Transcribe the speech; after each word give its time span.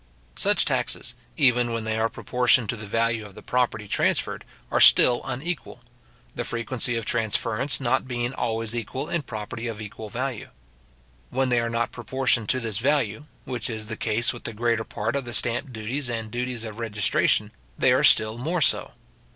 Such 0.35 0.65
taxes, 0.65 1.13
even 1.37 1.71
when 1.71 1.83
they 1.83 1.95
are 1.95 2.09
proportioned 2.09 2.69
to 2.69 2.75
the 2.75 2.87
value 2.87 3.23
of 3.23 3.35
the 3.35 3.43
property 3.43 3.87
transferred, 3.87 4.45
are 4.71 4.79
still 4.79 5.21
unequal; 5.23 5.81
the 6.33 6.43
frequency 6.43 6.95
of 6.95 7.05
transference 7.05 7.79
not 7.79 8.07
being 8.07 8.33
always 8.33 8.75
equal 8.75 9.07
in 9.11 9.21
property 9.21 9.67
of 9.67 9.79
equal 9.79 10.09
value. 10.09 10.49
When 11.29 11.49
they 11.49 11.59
are 11.59 11.69
not 11.69 11.91
proportioned 11.91 12.49
to 12.49 12.59
this 12.59 12.79
value, 12.79 13.25
which 13.45 13.69
is 13.69 13.85
the 13.85 13.95
case 13.95 14.33
with 14.33 14.45
the 14.45 14.53
greater 14.53 14.83
part 14.83 15.15
of 15.15 15.25
the 15.25 15.33
stamp 15.33 15.71
duties 15.71 16.09
and 16.09 16.31
duties 16.31 16.63
of 16.63 16.79
registration, 16.79 17.51
they 17.77 17.91
are 17.93 18.03
still 18.03 18.39
more 18.39 18.61
so. 18.63 18.93